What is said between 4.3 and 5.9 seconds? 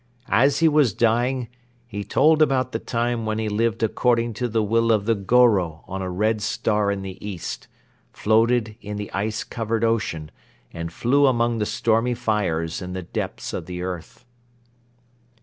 to the will of the Goro